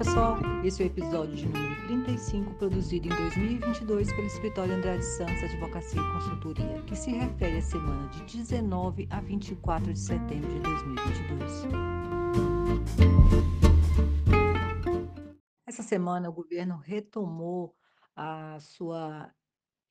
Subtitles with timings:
[0.00, 5.42] pessoal, esse é o episódio de número 35, produzido em 2022 pelo Escritório Andrade Santos
[5.42, 10.60] Advocacia e Consultoria, que se refere à semana de 19 a 24 de setembro de
[10.60, 11.52] 2022.
[15.66, 17.74] Essa semana o governo retomou
[18.16, 19.30] a sua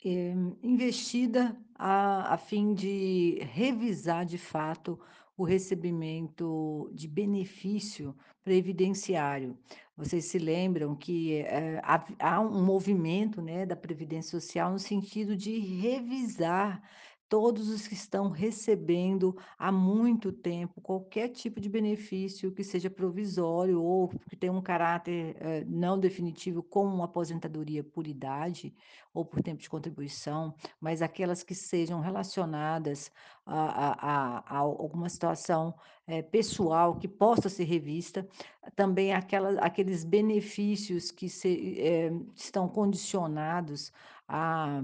[0.04, 0.34] eh,
[0.64, 5.00] investida a, a fim de revisar de fato
[5.40, 9.58] o recebimento de benefício previdenciário.
[9.96, 15.38] Vocês se lembram que eh, há, há um movimento né, da Previdência Social no sentido
[15.38, 16.84] de revisar
[17.30, 23.82] todos os que estão recebendo há muito tempo qualquer tipo de benefício que seja provisório
[23.82, 28.74] ou que tenha um caráter eh, não definitivo, como uma aposentadoria por idade
[29.14, 33.12] ou por tempo de contribuição, mas aquelas que sejam relacionadas
[33.46, 35.76] a, a, a, a alguma situação
[36.08, 38.28] eh, pessoal que possa ser revista,
[38.76, 43.94] também aqueles benefícios que se, eh, estão condicionados
[44.28, 44.82] a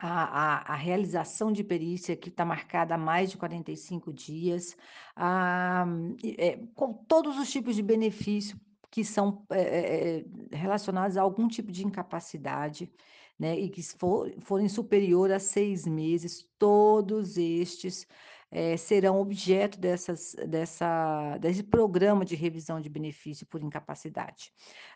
[0.00, 4.76] a a a realização de perícia que está marcada há mais de 45 dias,
[5.16, 5.84] ah,
[6.24, 8.58] e, eh, com todos os tipos de benefício
[8.90, 12.90] que são, eh, relacionados a algum tipo de incapacidade,
[13.38, 18.06] né, e que for forem superior a 6 meses, todos estes,
[18.50, 24.52] eh, serão objeto dessas dessa desse programa de revisão de benefício por incapacidade.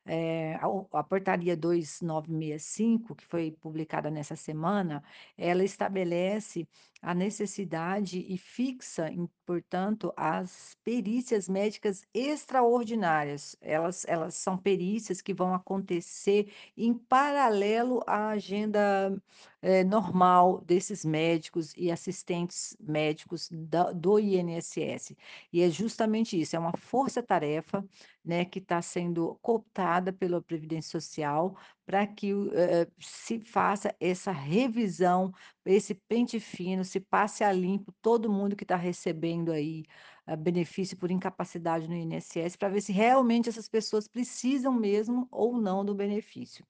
[0.07, 5.03] Eh, a a portaria 2965, que foi publicada nessa semana,
[5.37, 6.67] ela estabelece
[7.05, 9.11] a necessidade e fixa,
[9.45, 13.55] portanto, as perícias médicas extraordinárias.
[13.61, 19.15] Elas elas são perícias que vão acontecer em paralelo à agenda,
[19.61, 25.15] eh, normal desses médicos e assistentes médicos da do INSS.
[25.53, 27.85] E é justamente isso, é uma força-tarefa
[28.25, 35.31] né, que está sendo cooptada pela Previdência Social para que eh, se faça essa revisão,
[35.65, 39.85] esse pente fino, se passe a limpo todo mundo que está recebendo aí,
[40.27, 45.59] ah, benefício por incapacidade no INSS, para ver se realmente essas pessoas precisam mesmo ou
[45.61, 46.65] não do benefício.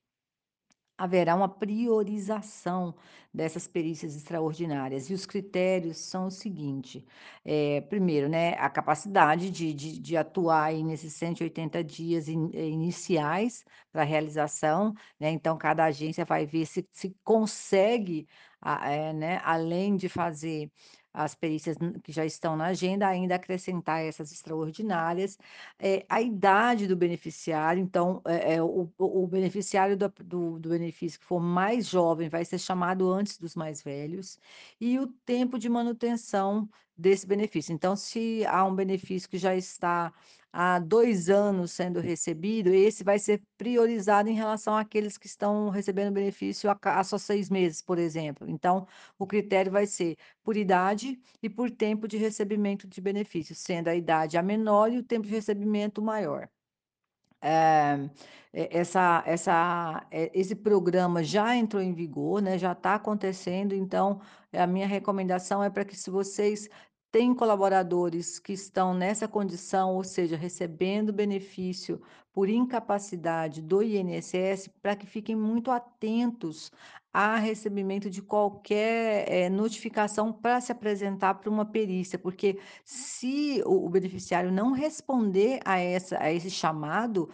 [0.99, 2.95] Haverá uma priorização
[3.33, 5.11] dessas perícias extraordinárias.
[5.11, 7.05] E os critérios são o seguinte,
[7.45, 13.65] eh, primeiro, né, a capacidade de de de atuar nesses 180 dias ini eh, iniciais
[13.91, 18.29] para realização, né, então cada agência vai ver se se consegue,
[18.61, 20.71] a eh, né, além de fazer
[21.15, 25.39] as perícias que já estão na agenda, ainda acrescentar essas extraordinárias.
[25.81, 31.21] Eh, a idade do beneficiário, então, eh eh, o o beneficiário da do do benefício
[31.21, 34.39] que for mais jovem vai ser chamado antes dos mais velhos,
[34.81, 37.73] e o tempo de manutenção desse benefício.
[37.73, 40.13] Então, se há um benefício que já está
[40.53, 46.13] há 2 anos sendo recebido, esse vai ser priorizado em relação àqueles que estão recebendo
[46.15, 48.49] benefício há só 6 meses, por exemplo.
[48.49, 48.87] Então,
[49.19, 53.97] o critério vai ser por idade e por tempo de recebimento de benefício, sendo a
[53.97, 56.49] idade a menor e o tempo de recebimento maior.
[57.45, 64.21] E essa essa eh, esse programa já entrou em vigor, né, já está acontecendo, então,
[64.53, 66.69] a minha recomendação é para que se vocês
[67.15, 72.03] têm colaboradores que estão nessa condição, ou seja, recebendo benefício
[72.33, 76.73] por incapacidade do INSS, para que fiquem muito atentos
[77.13, 83.87] a recebimento de qualquer, eh, notificação para se apresentar para uma perícia, porque se o
[83.87, 87.31] o beneficiário não responder a essa a esse chamado,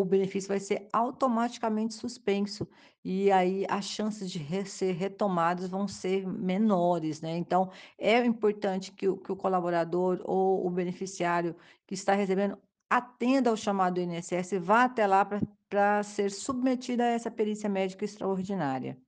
[0.00, 2.66] o benefício vai ser automaticamente suspenso,
[3.04, 7.36] e aí as chances de ser retomados vão ser menores, né.
[7.36, 11.54] Então, é importante que o que o colaborador ou o beneficiário
[11.86, 12.58] que está recebendo
[12.90, 18.04] atenda ao chamado do INSS, vá até lá para ser submetido a essa perícia médica
[18.04, 18.98] extraordinária.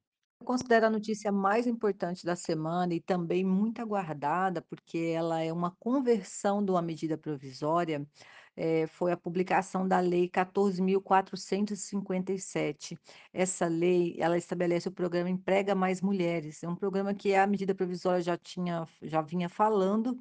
[0.40, 5.52] Eu considero a notícia mais importante da semana e também muito aguardada, porque ela é
[5.52, 8.06] uma conversão de uma medida provisória,
[8.56, 12.98] eh, foi a publicação da Lei 14.457.
[13.32, 17.74] Essa lei, ela estabelece o programa Emprega Mais Mulheres, é um programa que a medida
[17.74, 20.18] provisória já tinha já vinha falando,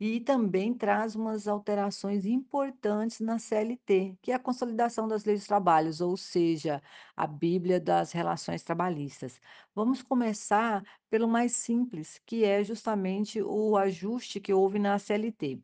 [0.00, 5.46] e também traz umas alterações importantes na CLT, que é a consolidação das leis dos
[5.46, 6.82] trabalhos, ou seja,
[7.16, 9.40] a bíblia das relações trabalhistas.
[9.74, 15.62] Vamos começar pelo mais simples, que é justamente o ajuste que houve na CLT.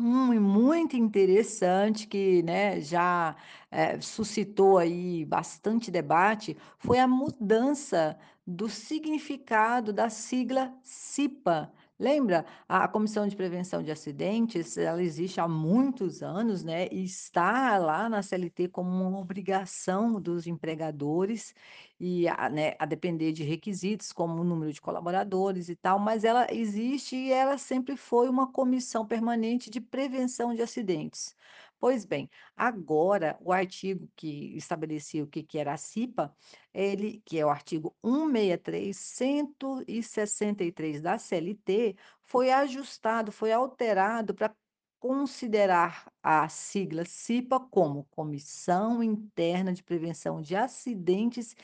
[0.00, 3.34] Um muito interessante que, né, já,
[3.70, 8.16] eh, suscitou aí bastante debate, foi a mudança
[8.46, 12.46] do significado da sigla CIPA, Lembra?
[12.68, 18.08] A Comissão de Prevenção de Acidentes, ela existe há muitos anos, né, e está lá
[18.08, 21.52] na CLT como uma obrigação dos empregadores
[21.98, 26.22] e a né, a depender de requisitos, como o número de colaboradores e tal, mas
[26.22, 31.34] ela existe e ela sempre foi uma comissão permanente de prevenção de acidentes.
[31.80, 36.34] Pois bem, agora o artigo que estabelecia o que que era a CIPA,
[36.74, 44.52] ele que é o artigo 163, 163 da CLT, foi ajustado, foi alterado para
[44.98, 51.54] considerar a sigla CIPA como Comissão Interna de Prevenção de Acidentes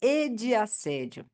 [0.00, 1.26] e de Assédio,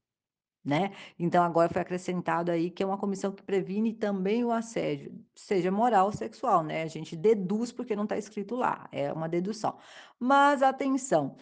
[0.65, 0.93] né.
[1.19, 5.71] Então agora foi acrescentado aí que é uma comissão que previne também o assédio, seja
[5.71, 9.79] moral ou sexual, né, a gente deduz porque não está escrito lá, é uma dedução.
[10.19, 11.37] Mas atenção,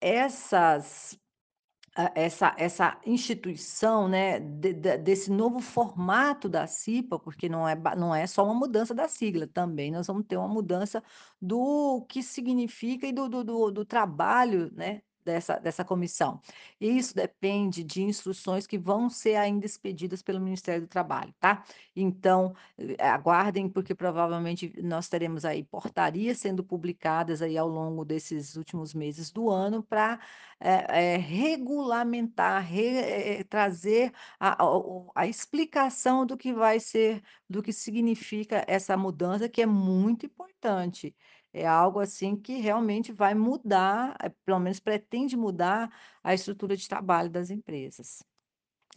[0.00, 1.18] essas
[2.14, 8.14] essa essa instituição, né, de da desse novo formato da CIPA, porque não é não
[8.14, 11.02] é só uma mudança da sigla, também nós vamos ter uma mudança
[11.40, 16.40] do que significa e do do do do trabalho, né, dessa dessa comissão.
[16.80, 21.64] E isso depende de instruções que vão ser ainda expedidas pelo Ministério do Trabalho, tá.
[21.94, 28.56] Então, eh, aguardem, porque provavelmente nós teremos aí portarias sendo publicadas aí ao longo desses
[28.56, 30.18] últimos meses do ano para
[30.60, 32.86] eh eh, regulamentar, re
[33.40, 39.48] eh, trazer a o a explicação do que vai ser do que significa essa mudança,
[39.48, 41.14] que é muito importante.
[41.52, 45.90] É algo, assim, que realmente vai mudar, eh, pelo menos pretende mudar
[46.22, 48.22] a estrutura de trabalho das empresas.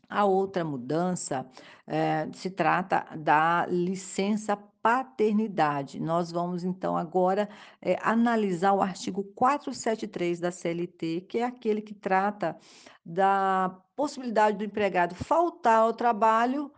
[0.09, 1.49] A outra mudança,
[1.87, 5.99] eh, se trata da licença paternidade.
[5.99, 7.49] Nós vamos então agora,
[7.81, 12.57] eh, analisar o artigo 473 da CLT, que é aquele que trata
[13.05, 16.71] da possibilidade do empregado faltar ao trabalho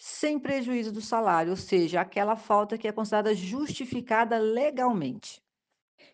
[0.00, 5.42] sem prejuízo do salário, ou seja, aquela falta que é considerada justificada legalmente.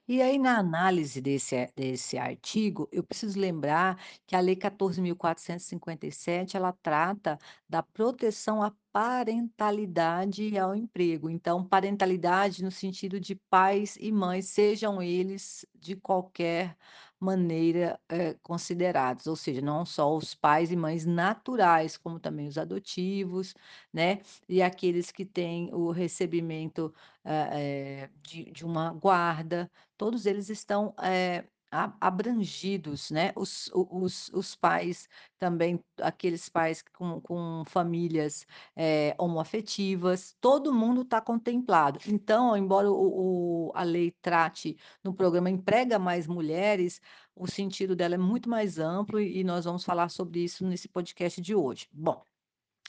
[0.09, 3.97] E aí, na análise desse desse artigo, eu preciso lembrar
[4.27, 7.39] que a Lei 14.457, ela trata
[7.69, 11.31] da proteção à parentalidade e ao emprego.
[11.31, 16.77] Então, parentalidade no sentido de pais e mães, sejam eles de qualquer
[17.27, 22.59] maneira, eh, considerados, ou seja, não só os pais e mães naturais, como também os
[22.59, 23.55] adotivos,
[23.93, 26.95] né, e aqueles que têm o recebimento,
[27.25, 29.71] eh, de de uma guarda.
[29.99, 35.09] Todos eles estão, a abrangidos, né, os os os pais
[35.39, 38.47] também, aqueles pais com com famílias,
[38.77, 41.99] eh, homoafetivas, todo mundo está contemplado.
[42.07, 47.01] Então, embora o o a lei trate no programa Emprega Mais Mulheres,
[47.35, 51.41] o sentido dela é muito mais amplo e nós vamos falar sobre isso nesse podcast
[51.41, 51.89] de hoje.
[51.93, 52.36] Bom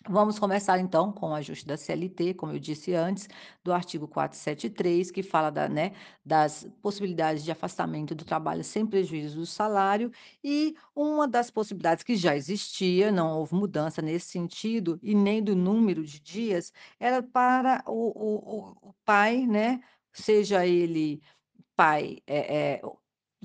[0.06, 3.28] Vamos começar então com o ajuste da CLT, como eu disse antes,
[3.64, 9.38] do artigo 473, que fala da, né, das possibilidades de afastamento do trabalho sem prejuízo
[9.40, 10.12] do salário,
[10.44, 15.56] e uma das possibilidades que já existia, não houve mudança nesse sentido, e nem do
[15.56, 19.82] número de dias, era para o, o, o pai, né,
[20.14, 21.22] seja ele
[21.76, 22.82] pai, eh eh,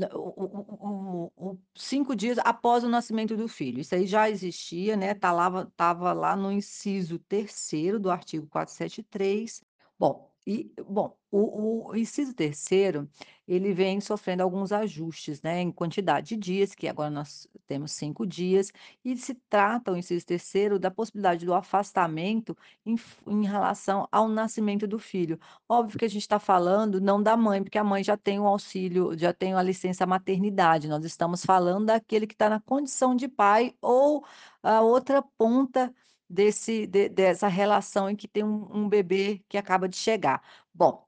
[0.08, 4.28] na o o o o 5 dias após o nascimento do filho, isso aí já
[4.30, 9.62] existia, né, tá lava estava lá no inciso terceiro do artigo 473.
[9.98, 13.08] Bom, e bom, o o inciso terceiro,
[13.46, 18.26] ele vem sofrendo alguns ajustes, né, em quantidade de dias, que agora nós temos 5
[18.26, 18.72] dias,
[19.04, 22.56] e se trata o inciso terceiro da possibilidade do afastamento
[22.86, 22.96] em
[23.26, 25.38] em relação ao nascimento do filho.
[25.68, 28.46] Óbvio que a gente está falando não da mãe, porque a mãe já tem o
[28.46, 33.28] auxílio, já tem a licença maternidade, nós estamos falando daquele que está na condição de
[33.28, 34.24] pai ou
[34.62, 35.92] a outra ponta
[36.32, 40.42] desse de dessa relação em que tem um um bebê que acaba de chegar.
[40.74, 41.04] Bom,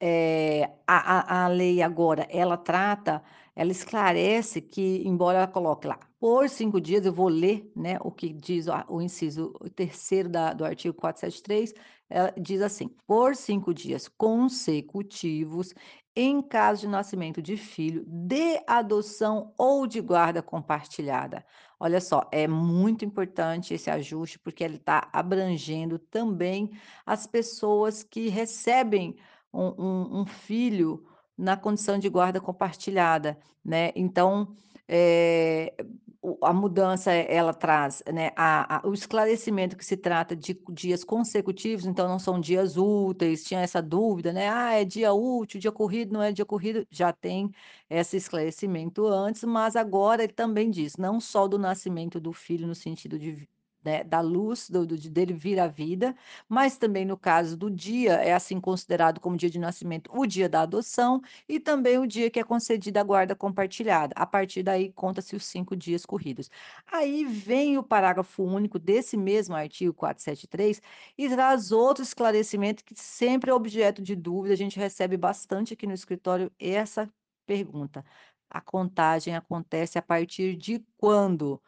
[0.00, 3.22] eh, a a a lei agora, ela trata
[3.54, 8.10] ela esclarece que, embora ela coloque lá, por 5 dias, eu vou ler, né, o
[8.10, 11.74] que diz a o inciso terceiro da do artigo 473,
[12.10, 15.74] ela diz assim: "Por 5 dias consecutivos,
[16.16, 21.44] em caso de nascimento de filho, de adoção ou de guarda compartilhada".
[21.84, 26.70] Olha só, é muito importante esse ajuste, porque ele está abrangendo também
[27.04, 29.16] as pessoas que recebem
[29.52, 31.04] um um um filho
[31.36, 33.90] na condição de guarda compartilhada, né.
[33.96, 34.54] Então,
[34.88, 36.11] o
[36.44, 41.86] a mudança, ela traz, né, a a o esclarecimento que se trata de dias consecutivos,
[41.86, 46.12] então não são dias úteis, tinha essa dúvida, né, "Ah, é dia útil, dia corrido,
[46.12, 47.50] não é dia corrido", já tem
[47.90, 52.74] esse esclarecimento antes, mas agora ele também diz, não só do nascimento do filho no
[52.74, 53.48] sentido de
[53.84, 56.14] né, da luz do do dele vir à vida,
[56.48, 60.48] mas também no caso do dia, é assim considerado como dia de nascimento, o dia
[60.48, 64.14] da adoção e também o dia que é concedida a guarda compartilhada.
[64.16, 66.50] A partir daí, conta-se os 5 dias corridos.
[66.90, 70.80] Aí vem o parágrafo único desse mesmo artigo 473
[71.18, 75.86] e traz outro esclarecimento que sempre é objeto de dúvida, a gente recebe bastante aqui
[75.86, 77.08] no escritório essa
[77.46, 78.04] pergunta:
[78.50, 81.60] "A contagem acontece a partir de quando?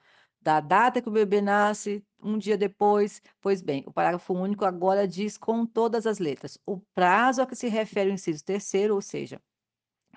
[0.44, 5.08] Da data que o bebê nasce, um dia depois?" Pois bem, o parágrafo único agora
[5.08, 9.00] diz com todas as letras: o prazo a que se refere o inciso terceiro, ou
[9.02, 9.40] seja,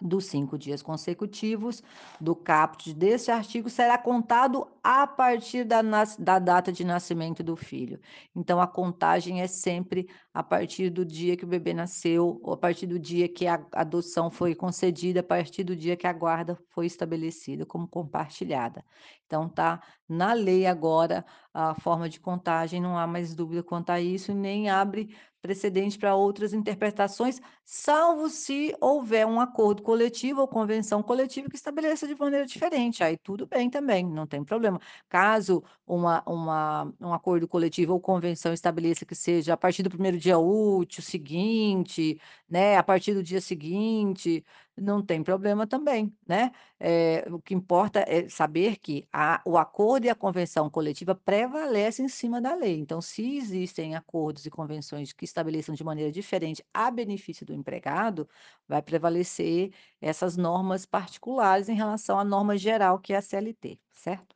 [0.01, 1.81] dos 5 dias consecutivos
[2.19, 5.81] do caput deste artigo será contado a partir da
[6.19, 7.99] da data de nascimento do filho.
[8.35, 12.57] Então a contagem é sempre a partir do dia que o bebê nasceu ou a
[12.57, 16.55] partir do dia que a adoção foi concedida, a partir do dia que a guarda
[16.69, 18.83] foi estabelecida como compartilhada.
[19.25, 23.99] Então tá na lei agora a forma de contagem, não há mais dúvida quanto a
[23.99, 31.01] isso, nem abre precedente para outras interpretações, salvo se houver um acordo coletivo ou convenção
[31.03, 34.79] coletiva que estabeleça de maneira diferente, aí tudo bem também, não tem problema.
[35.09, 40.17] Caso uma uma um acordo coletivo ou convenção estabeleça que seja a partir do primeiro
[40.17, 44.43] dia útil seguinte, né, a partir do dia seguinte,
[44.77, 46.51] não tem problema também, né.
[46.79, 52.01] Eh, o que importa é saber que a o acordo e a convenção coletiva prevalece
[52.03, 56.63] em cima da lei, então se existem acordos e convenções que estabeleçam de maneira diferente
[56.73, 58.27] a benefício do empregado,
[58.67, 64.35] vai prevalecer essas normas particulares em relação à norma geral que é a CLT, certo?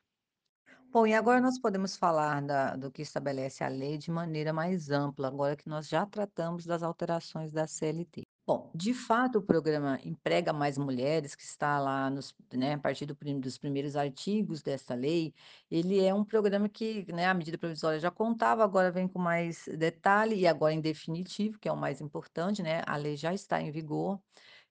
[0.94, 4.90] Bom, e agora nós podemos falar da do que estabelece a lei de maneira mais
[4.92, 8.31] ampla, agora que nós já tratamos das alterações da CLT.
[8.46, 13.06] Bom, de fato, o programa Emprega Mais Mulheres, que está lá nos né, a partir
[13.06, 15.34] do prim dos primeiros artigos dessa lei,
[15.70, 19.66] ele é um programa que, né, a medida provisória já contava, agora vem com mais
[19.78, 23.62] detalhe e agora em definitivo, que é o mais importante, né, a lei já está
[23.62, 24.20] em vigor.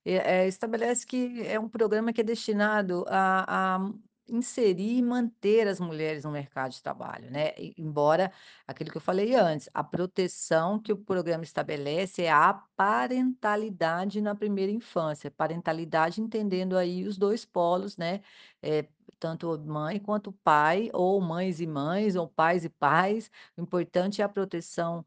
[0.05, 3.91] Eh, estabelece que é um programa que é destinado a a
[4.31, 8.33] inserir e manter as mulheres no mercado de trabalho, né, embora
[8.67, 14.35] aquilo que eu falei antes, a proteção que o programa estabelece é a parentalidade na
[14.35, 18.21] primeira infância, parentalidade entendendo aí os 2 polos, né,
[18.63, 18.89] eh,
[19.21, 24.25] tanto mãe quanto pai, ou mães e mães, ou pais e pais, o importante é
[24.25, 25.05] a proteção,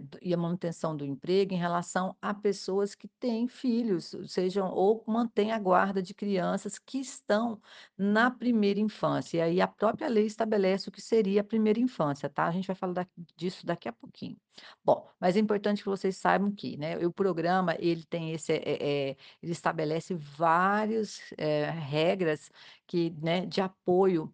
[0.00, 5.02] do e a manutenção do emprego em relação a pessoas que têm filhos, sejam ou
[5.06, 7.60] mantém a guarda de crianças que estão
[7.96, 12.28] na primeira infância, e aí a própria lei estabelece o que seria a primeira infância,
[12.28, 13.06] tá, a gente vai falar da
[13.36, 14.36] disso daqui a pouquinho.
[14.84, 19.10] Bom, mas é importante que vocês saibam que, né, o programa ele tem esse, eh
[19.12, 22.50] eh, ele estabelece vários, eh, regras
[22.86, 24.32] que, né, de apoio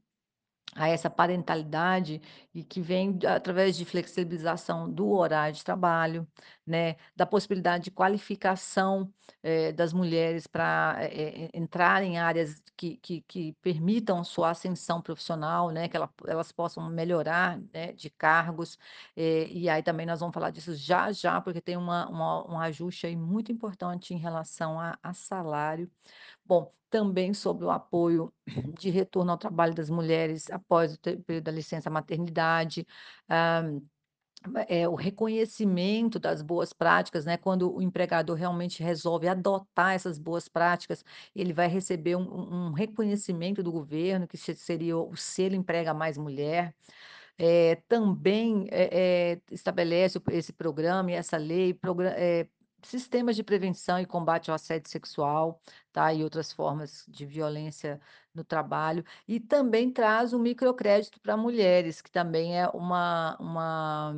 [0.77, 2.21] a essa parentalidade
[2.55, 6.29] e que vem através de flexibilização do horário de trabalho,
[6.67, 9.13] né, da possibilidade de qualificação,
[9.43, 15.03] eh, das mulheres pra, eh eh, entrar em áreas que que que permitam sua ascensão
[15.03, 18.79] profissional, né, que ela elas possam melhorar, né, de cargos,
[19.17, 22.59] eh, e aí também nós vamos falar disso já já, porque tem uma uma um
[22.61, 25.91] ajuste aí muito importante em relação a a salário.
[26.45, 28.33] Bom, também sobre o apoio
[28.79, 32.87] de retorno ao trabalho das mulheres após o período da licença maternidade,
[33.31, 33.81] hã,
[34.69, 40.49] eh, o reconhecimento das boas práticas, né, quando o empregador realmente resolve adotar essas boas
[40.49, 41.05] práticas,
[41.35, 46.17] ele vai receber um um reconhecimento do governo, que se seria o selo Emprega Mais
[46.19, 46.75] Mulher.
[47.39, 51.79] Eh, também, eh eh, estabelece esse programa e essa lei,
[52.17, 52.49] eh,
[52.83, 55.61] sistemas de prevenção e combate ao assédio sexual,
[55.93, 58.01] tá, e outras formas de violência
[58.35, 64.15] no trabalho, e também traz o microcrédito pra mulheres, que também é uma uma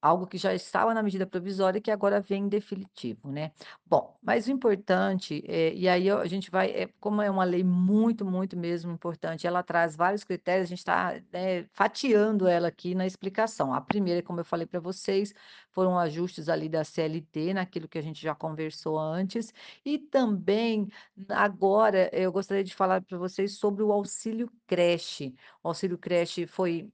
[0.00, 3.52] algo que já estava na medida provisória que agora vem em definitivo, né.
[3.84, 7.64] Bom, mas o importante, eh, e aí a gente vai eh, como é uma lei
[7.64, 12.94] muito, muito mesmo importante, ela traz vários critérios, a gente tá, né, fatiando ela aqui
[12.94, 13.72] na explicação.
[13.74, 15.32] A primeira, como eu falei pra vocês,
[15.70, 19.52] foram ajustes ali da CLT, naquilo que a gente já conversou antes,
[19.84, 20.88] e também
[21.30, 25.34] agora eu gostaria de falar pra vocês sobre o auxílio creche.
[25.62, 26.90] O auxílio creche foi,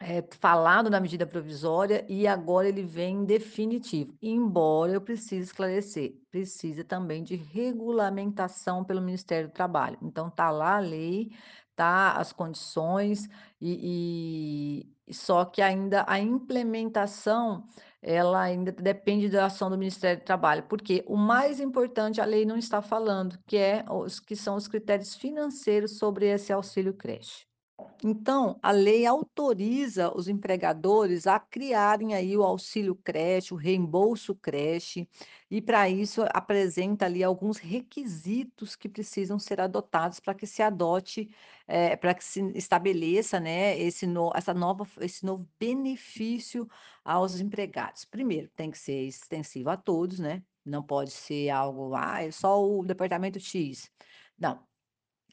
[0.00, 6.14] eh, falado na medida provisória e agora ele vem em definitivo, embora eu precise esclarecer,
[6.30, 9.98] precisa também de regulamentação pelo Ministério do Trabalho.
[10.02, 11.30] Então tá lá a lei,
[11.76, 13.28] tá as condições,
[13.60, 17.66] e e só que ainda a implementação,
[18.00, 22.46] ela ainda depende da ação do Ministério do Trabalho, porque o mais importante a lei
[22.46, 27.49] não está falando, que é os que são os critérios financeiros sobre esse auxílio creche.
[28.02, 35.06] Então, a lei autoriza os empregadores a criarem aí o auxílio creche, o reembolso creche,
[35.50, 41.28] e para isso apresenta ali alguns requisitos que precisam ser adotados para que se adote,
[41.68, 46.66] eh, para que se estabeleça, né, esse no essa nova esse novo benefício
[47.04, 48.04] aos empregados.
[48.06, 52.62] Primeiro, tem que ser extensivo a todos, né, não pode ser algo, ah, é só
[52.64, 53.90] o departamento X.
[54.38, 54.66] Não,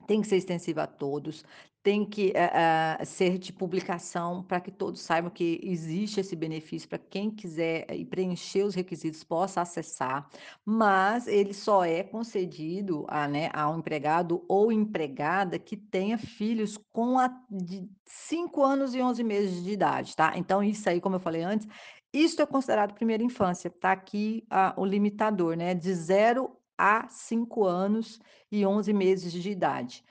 [0.08, 1.44] tem que ser extensivo a todos,
[1.88, 6.90] tem que, eh ah, ser de publicação para que todos saibam que existe esse benefício
[6.90, 10.30] para quem quiser e preencher os requisitos possa acessar,
[10.66, 17.18] mas ele só é concedido a, né, ao empregado ou empregada que tenha filhos com
[17.18, 20.34] a de 5 anos e 11 meses de idade, tá.
[20.36, 21.66] Então isso aí, como eu falei antes,
[22.12, 27.64] isso é considerado primeira infância, tá aqui a o limitador, né, de 0 a 5
[27.64, 28.20] anos
[28.52, 30.04] e 11 meses de idade.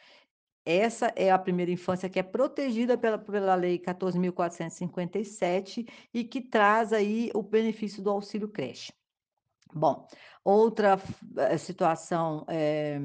[0.66, 6.92] Essa é a primeira infância que é protegida pela pela lei 14.457 e que traz
[6.92, 8.92] aí o benefício do auxílio creche.
[9.72, 10.08] Bom,
[10.44, 10.98] outra
[11.36, 12.98] eh, situação, eh,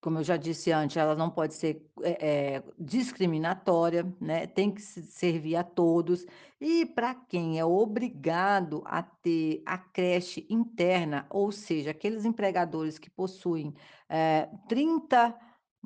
[0.00, 5.02] como eu já disse antes, ela não pode ser, eh, discriminatória, né, tem que se
[5.02, 6.24] servir a todos.
[6.60, 13.10] E para quem é obrigado a ter a creche interna, ou seja, aqueles empregadores que
[13.10, 13.74] possuem,
[14.08, 15.36] eh, 30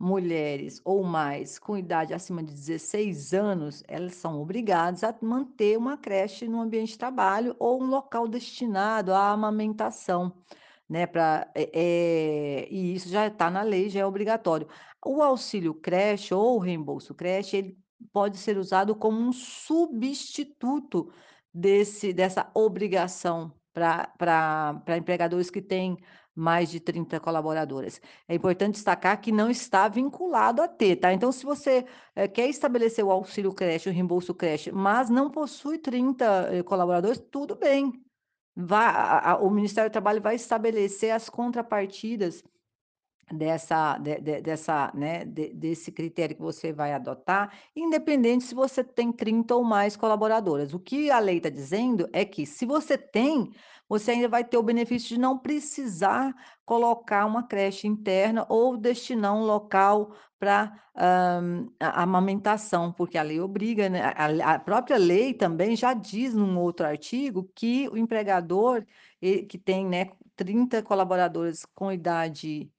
[0.01, 5.99] mulheres ou mais com idade acima de 16 anos, elas são obrigadas a manter uma
[5.99, 10.33] creche no ambiente de trabalho ou um local destinado à amamentação,
[10.89, 14.69] né, pra eh eh, e isso já está na lei, já é obrigatório.
[15.05, 17.79] O auxílio creche ou o reembolso creche, ele
[18.13, 21.13] pode ser usado como um substituto
[21.55, 25.99] desse dessa obrigação pra empregadores que têm
[26.35, 28.01] mais de 30 colaboradoras.
[28.29, 31.13] É importante destacar que não está vinculado a ter, tá.
[31.13, 31.85] Então se você,
[32.15, 37.21] eh, quer estabelecer o auxílio creche, o reembolso creche, mas não possui 30, eh, colaboradores,
[37.31, 37.93] tudo bem.
[38.57, 42.43] Vá a a o Ministério do Trabalho vai estabelecer as contrapartidas
[43.33, 48.83] dessa de de dessa, né, de desse critério que você vai adotar, independente se você
[48.85, 50.75] tem 30 ou mais colaboradoras.
[50.75, 53.51] O que a lei está dizendo é que se você tem,
[53.89, 59.35] você ainda vai ter o benefício de não precisar colocar uma creche interna ou destinar
[59.35, 65.35] um local pra, hã, a amamentação, porque a lei obriga, né, a a própria lei
[65.35, 68.85] também já diz num outro artigo que o empregador,
[69.49, 72.71] que tem, né, 30 colaboradores com idade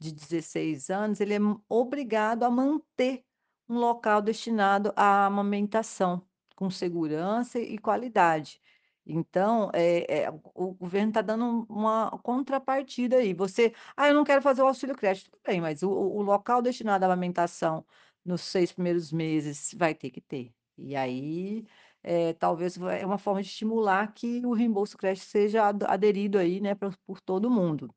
[0.00, 3.24] de 16 anos, ele é obrigado a manter
[3.68, 8.60] um local destinado à amamentação, com segurança e qualidade.
[9.06, 13.34] Então, eh eh, o governo está dando uma contrapartida aí.
[13.34, 16.62] Você: "Ah, eu não quero fazer o auxílio creche", tudo bem, mas o o local
[16.62, 17.84] destinado à amamentação
[18.24, 20.52] nos 6 primeiros meses vai ter que ter.
[20.78, 21.64] E aí,
[22.02, 26.74] eh, talvez é uma forma de estimular que o reembolso creche seja aderido aí, né,
[27.06, 27.88] por todo mundo.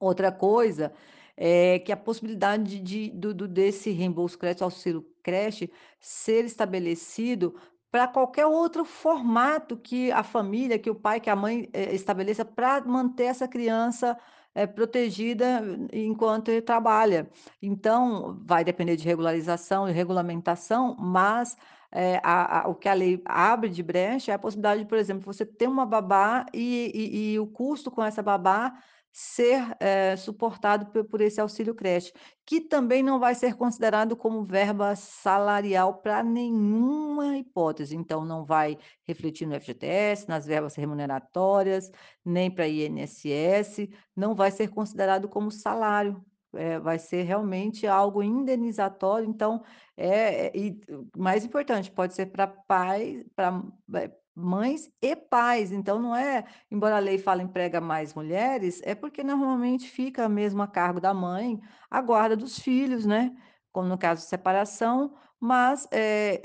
[0.00, 0.92] Outra coisa,
[1.36, 7.54] é que a possibilidade de do do desse reembolso creche, auxílio creche, ser estabelecido
[7.90, 12.44] pra qualquer outro formato que a família, que o pai, que a mãe, eh, estabeleça
[12.44, 14.16] pra manter essa criança,
[14.54, 15.60] eh, protegida
[15.92, 17.28] enquanto ele trabalha.
[17.60, 21.54] Então, vai depender de regularização e regulamentação, mas,
[21.92, 24.96] eh, a a o que a lei abre de brecha é a possibilidade de, por
[24.98, 28.72] exemplo, você ter uma babá e e e o custo com essa babá
[29.12, 32.12] ser, eh, suportado por por esse auxílio creche,
[32.46, 37.94] que também não vai ser considerado como verba salarial pra nenhuma hipótese.
[37.96, 41.90] Então não vai refletir no FGTS, nas verbas remuneratórias,
[42.24, 49.28] nem pra INSS, não vai ser considerado como salário, eh, vai ser realmente algo indenizatório.
[49.28, 49.62] Então,
[49.96, 50.80] eh eh, e
[51.16, 53.62] mais importante, pode ser pra pai pra
[53.96, 55.72] eh, mães e pais.
[55.72, 60.62] Então não é embora a lei fala emprega mais mulheres, é porque normalmente fica mesmo
[60.62, 63.32] a cargo da mãe a guarda dos filhos, né,
[63.72, 66.40] como no caso de separação, mas, eh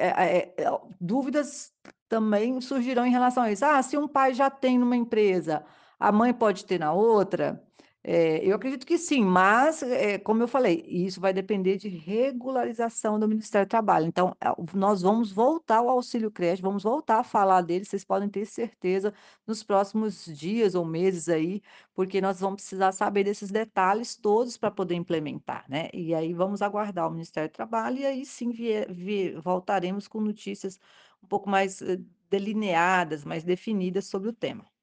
[0.57, 1.71] eh, o dúvidas
[2.09, 3.65] também surgirão em relação a isso.
[3.65, 5.63] "Ah, se um pai já tem numa empresa,
[5.99, 7.66] a mãe pode ter na outra?"
[8.09, 13.19] Eh, eu acredito que sim, mas, eh, como eu falei, isso vai depender de regularização
[13.19, 14.05] do Ministério do Trabalho.
[14.05, 14.33] Então,
[14.73, 19.13] nós vamos voltar ao auxílio creche, vamos voltar a falar dele, vocês podem ter certeza,
[19.45, 21.61] nos próximos dias ou meses aí,
[21.93, 25.89] porque nós vamos precisar saber desses detalhes todos pra poder implementar, né.
[25.93, 30.21] E aí vamos aguardar o Ministério do Trabalho e aí sim vie vie voltaremos com
[30.21, 30.79] notícias
[31.21, 31.97] um pouco mais, eh,
[32.29, 34.76] delineadas, mais definidas sobre o tema.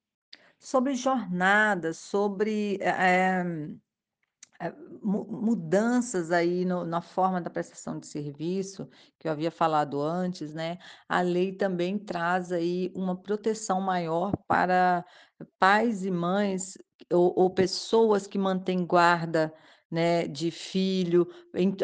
[0.65, 2.79] Sobre jornadas, sobre,
[5.03, 10.53] mu mudanças aí no na forma da prestação de serviço, que eu havia falado antes,
[10.53, 15.05] né, a lei também traz aí uma proteção maior para
[15.59, 16.77] pais e mães
[17.13, 19.53] ou ou pessoas que mantêm guarda,
[19.91, 21.27] né, de filho,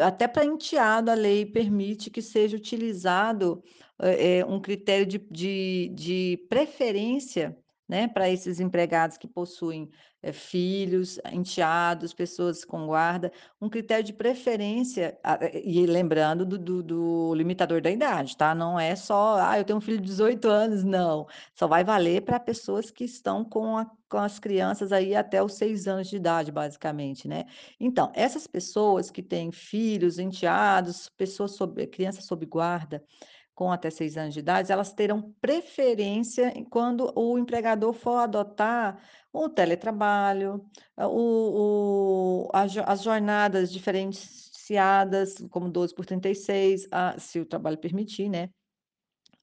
[0.04, 3.62] até para enteado a lei permite que seja utilizado,
[4.00, 7.56] eh, um critério de de de preferência,
[7.92, 9.90] né, para esses empregados que possuem,
[10.22, 16.82] eh, filhos, enteados, pessoas com guarda, um critério de preferência, a e lembrando do do
[16.82, 20.48] do limitador da idade, tá, não é só: "Ah, eu tenho um filho de 18
[20.48, 25.14] anos", não, só vai valer para pessoas que estão com a com as crianças aí
[25.16, 27.44] até os 6 anos de idade, basicamente, né.
[27.80, 33.02] Então, essas pessoas que têm filhos, enteados, pessoas sob crianças sob guarda,
[33.54, 38.98] com até 6 anos de idade, elas terão preferência quando o empregador for adotar
[39.32, 40.64] o teletrabalho,
[40.98, 47.78] o o a jo as jornadas diferenciadas, como 12 por 36, ah, se o trabalho
[47.78, 48.50] permitir, né.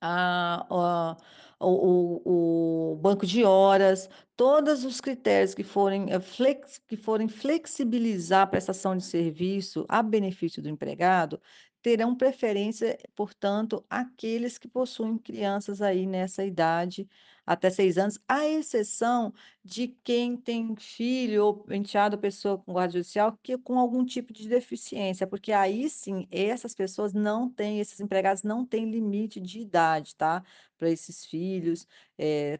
[0.01, 1.17] Ah,
[1.59, 7.27] o o o banco de horas, todos os critérios que forem, eh, flex que forem
[7.27, 11.39] flexibilizar a prestação de serviço a benefício do empregado,
[11.81, 17.07] terão preferência, portanto, aqueles que possuem crianças aí nessa idade,
[17.49, 19.33] até 6 anos, à exceção
[19.63, 24.47] de quem tem filho ou enteado, pessoa com guarda judicial, que com algum tipo de
[24.47, 30.15] deficiência, porque aí sim, essas pessoas não têm esses empregados não têm limite de idade,
[30.15, 30.43] tá,
[30.77, 31.87] para esses filhos,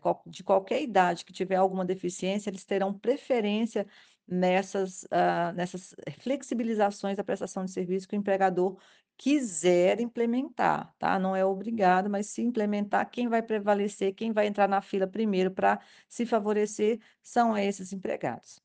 [0.01, 3.85] qual de qualquer idade que tiver alguma deficiência, eles terão preferência
[4.27, 8.77] nessas, ah, nessas flexibilizações da prestação de serviço que o empregador
[9.19, 14.67] quiser implementar, tá, não é obrigado, mas se implementar, quem vai prevalecer, quem vai entrar
[14.69, 18.61] na fila primeiro para se favorecer, são esses empregados.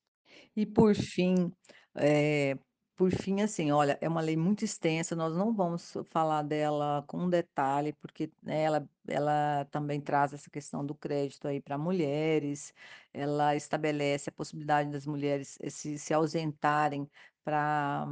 [0.57, 1.53] E por fim,
[1.97, 2.57] eh,
[2.97, 7.29] por fim, assim, olha, é uma lei muito extensa, nós não vamos falar dela com
[7.29, 12.73] detalhe, porque, né, ela ela também traz essa questão do crédito aí para mulheres,
[13.13, 17.09] ela estabelece a possibilidade das mulheres, eh, se se ausentarem
[17.45, 18.07] para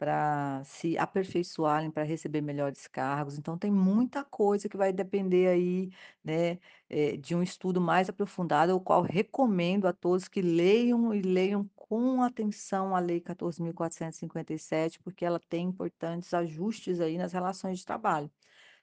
[0.00, 5.90] para se aperfeiçoarem, para receber melhores cargos, então tem muita coisa que vai depender aí,
[6.24, 6.58] né,
[6.88, 11.70] eh, de um estudo mais aprofundado, o qual recomendo a todos que leiam e leiam
[11.76, 18.30] com atenção a lei 14.457, porque ela tem importantes ajustes aí nas relações de trabalho,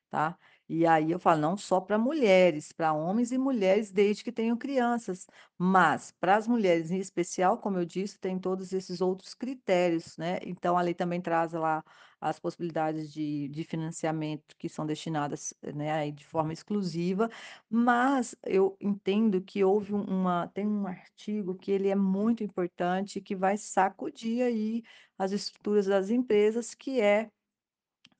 [0.09, 0.37] tá.
[0.69, 4.57] E aí eu falo, não só para mulheres, para homens e mulheres desde que tenham
[4.57, 5.25] crianças,
[5.57, 10.39] mas para as mulheres em especial, como eu disse, tem todos esses outros critérios, né,
[10.43, 11.83] então a lei também traz lá
[12.19, 17.29] as possibilidades de de financiamento que são destinadas, né, de forma exclusiva,
[17.69, 23.21] mas eu entendo que houve um uma tem um artigo que ele é muito importante,
[23.21, 24.83] que vai sacudir aí
[25.17, 27.29] as estruturas das empresas, que é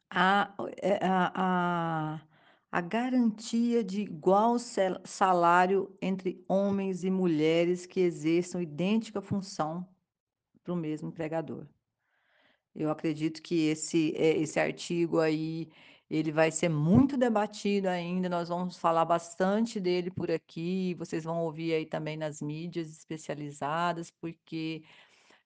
[0.09, 1.31] a eh, a
[2.15, 2.26] a
[2.77, 4.57] a garantia de igual
[5.03, 9.83] salário entre homens e mulheres que exerçam idêntica função
[10.63, 11.65] para o mesmo empregador.
[12.75, 15.67] Eu acredito que esse, eh, esse artigo aí,
[16.07, 21.41] ele vai ser muito debatido ainda, nós vamos falar bastante dele por aqui, vocês vão
[21.41, 24.83] ouvir aí também nas mídias especializadas, porque,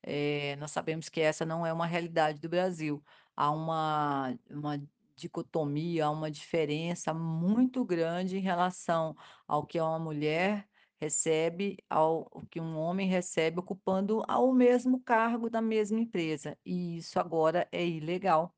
[0.04, 3.02] eh, nós sabemos que essa não é uma realidade do Brasil.
[3.38, 4.78] Há uma uma
[5.22, 9.16] dicotomia, há uma diferença muito grande em relação
[9.48, 10.68] ao que uma mulher
[11.00, 17.20] recebe, ao que um homem recebe ocupando ao mesmo cargo da mesma empresa, e isso
[17.20, 18.56] agora é ilegal.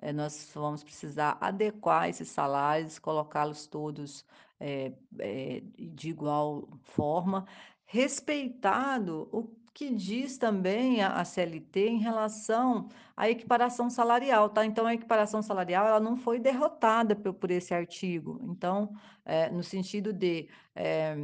[0.00, 4.24] Eh, nós vamos precisar adequar esses salários, colocá-los todos,
[4.60, 7.46] eh eh, de igual forma,
[7.86, 9.44] respeitado o
[9.78, 14.66] que diz também a CLT em relação à equiparação salarial, tá.
[14.66, 18.92] Então a equiparação salarial, ela não foi derrotada por por esse artigo, então,
[19.24, 21.16] eh, no sentido de, eh,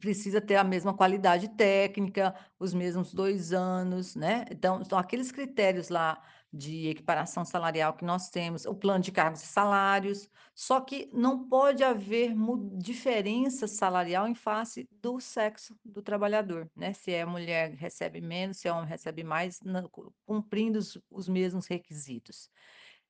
[0.00, 5.88] precisa ter a mesma qualidade técnica, os mesmos 2 anos, né, então são aqueles critérios
[5.90, 11.10] lá de equiparação salarial que nós temos, o plano de cargos e salários, só que
[11.12, 12.34] não pode haver
[12.78, 18.68] diferença salarial em face do sexo do trabalhador, né, se é mulher recebe menos, se
[18.68, 19.60] é homem recebe mais,
[20.26, 22.48] cumprindo os os mesmos requisitos.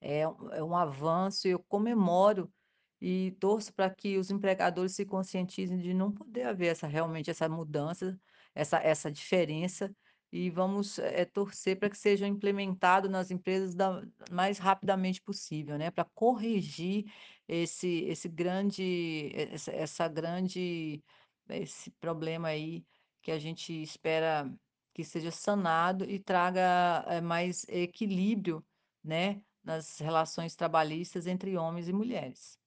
[0.01, 2.53] É um é um avanço eu comemoro
[3.01, 7.48] e torço para que os empregadores se conscientizem de não poder haver essa realmente essa
[7.48, 8.18] mudança,
[8.55, 9.94] essa essa diferença,
[10.33, 15.91] e vamos, eh, torcer para que seja implementado nas empresas da mais rapidamente possível, né,
[15.91, 17.07] para corrigir
[17.49, 21.03] esse esse grande essa essa grande
[21.49, 22.85] esse problema aí
[23.23, 24.51] que a gente espera
[24.95, 28.64] que seja sanado e traga, eh, mais equilíbrio,
[29.05, 32.59] né, nas relações trabalhistas entre homens e mulheres.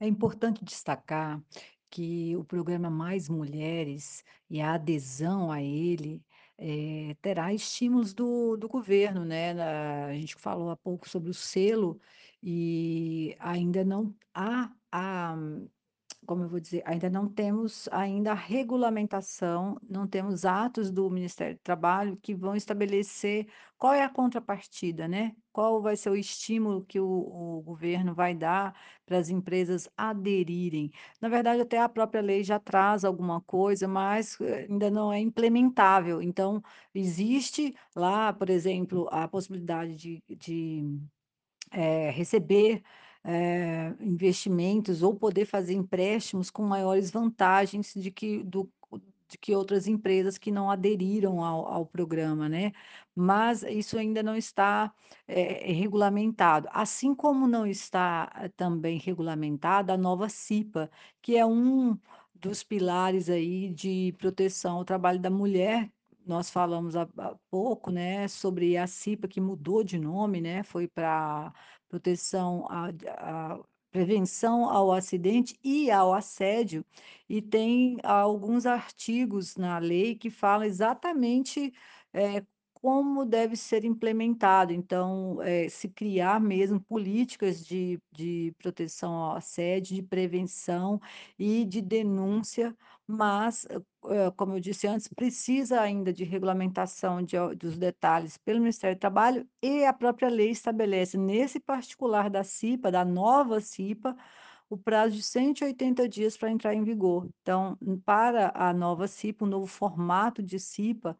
[0.00, 1.42] É importante destacar
[1.90, 6.22] que o programa Mais Mulheres e a adesão a ele,
[6.58, 11.34] eh, terá estímulos do do governo, né, na a gente falou há pouco sobre o
[11.34, 12.00] selo,
[12.42, 15.36] e ainda não há a
[16.26, 21.60] como eu vou dizer, ainda não temos ainda regulamentação, não temos atos do Ministério do
[21.62, 23.46] Trabalho que vão estabelecer
[23.78, 27.06] qual é a contrapartida, né, qual vai ser o estímulo que o
[27.58, 28.74] o governo vai dar
[29.06, 30.90] para as empresas aderirem.
[31.20, 35.20] Na verdade, até a própria lei já traz alguma coisa, mas, eh, ainda não é
[35.20, 36.20] implementável.
[36.22, 36.62] Então,
[36.94, 40.82] existe lá, por exemplo, a possibilidade de de
[41.72, 42.82] eh, receber,
[43.26, 48.70] eh, investimentos ou poder fazer empréstimos com maiores vantagens de que do
[49.28, 52.72] de que outras empresas que não aderiram ao ao programa, né.
[53.14, 54.92] Mas isso ainda não está,
[55.28, 60.90] eh, regulamentado, assim como não está eh, também regulamentada a nova CIPA,
[61.22, 61.98] que é um
[62.34, 65.90] dos pilares aí de proteção ao trabalho da mulher.
[66.26, 70.86] Nós falamos há há pouco, né, sobre a CIPA que mudou de nome, né, foi
[70.88, 71.52] pra
[71.88, 73.58] proteção de a
[73.90, 76.84] prevenção ao acidente e ao assédio,
[77.28, 81.72] e tem alguns artigos na lei que fala exatamente,
[82.12, 82.44] eh,
[82.74, 84.72] como deve ser implementado.
[84.72, 91.00] Então, eh, se criar mesmo políticas de de proteção ao assédio, de prevenção
[91.38, 93.66] e de denúncia, mas,
[94.04, 99.00] hã, como eu disse antes, precisa ainda de regulamentação de dos detalhes pelo Ministério do
[99.00, 104.16] Trabalho e a própria lei estabelece, nesse particular da CIPA, da nova CIPA,
[104.68, 107.28] o prazo de 180 dias para entrar em vigor.
[107.42, 111.16] Então, para a nova CIPA, o novo formato de CIPA,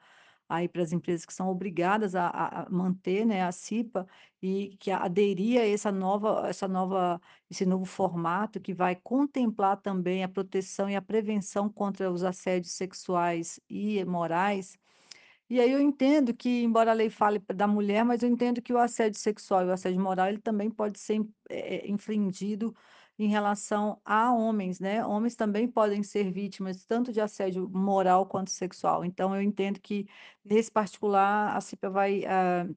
[0.48, 4.06] aí para as empresas que são obrigadas a a manter, né, a CIPA
[4.42, 10.22] e que aderir a essa nova essa nova esse novo formato que vai contemplar também
[10.24, 14.78] a proteção e a prevenção contra os assédios sexuais e morais.
[15.48, 18.72] E aí eu entendo que, embora a lei fale da mulher, mas eu entendo que
[18.72, 22.74] o assédio sexual e o assédio moral, ele também pode ser, eh eh, infringido
[23.18, 25.04] em relação a homens, né.
[25.04, 29.04] Homens também podem ser vítimas tanto de assédio moral quanto sexual.
[29.04, 30.06] Então eu entendo que,
[30.44, 32.68] nesse particular, a CIPA vai, hã,